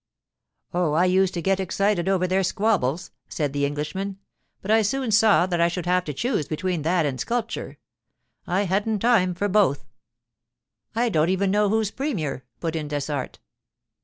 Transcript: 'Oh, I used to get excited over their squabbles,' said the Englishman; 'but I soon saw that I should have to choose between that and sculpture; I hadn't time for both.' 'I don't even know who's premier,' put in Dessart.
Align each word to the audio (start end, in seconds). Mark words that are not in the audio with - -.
'Oh, 0.73 0.93
I 0.93 1.05
used 1.05 1.35
to 1.35 1.43
get 1.43 1.59
excited 1.59 2.09
over 2.09 2.25
their 2.25 2.41
squabbles,' 2.41 3.11
said 3.29 3.53
the 3.53 3.67
Englishman; 3.67 4.17
'but 4.59 4.71
I 4.71 4.81
soon 4.81 5.11
saw 5.11 5.45
that 5.45 5.61
I 5.61 5.67
should 5.67 5.85
have 5.85 6.05
to 6.05 6.13
choose 6.15 6.47
between 6.47 6.81
that 6.81 7.05
and 7.05 7.19
sculpture; 7.19 7.77
I 8.47 8.63
hadn't 8.63 8.97
time 8.97 9.35
for 9.35 9.47
both.' 9.47 9.85
'I 10.95 11.09
don't 11.09 11.29
even 11.29 11.51
know 11.51 11.69
who's 11.69 11.91
premier,' 11.91 12.43
put 12.59 12.75
in 12.75 12.87
Dessart. 12.87 13.37